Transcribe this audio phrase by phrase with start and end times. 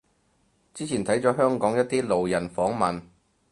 [0.73, 3.03] 之前睇咗香港一啲路人訪問